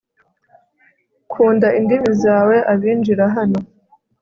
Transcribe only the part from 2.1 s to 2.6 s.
zawe